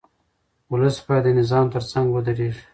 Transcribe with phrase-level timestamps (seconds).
[0.71, 2.63] ولس باید د نظام ترڅنګ ودرېږي.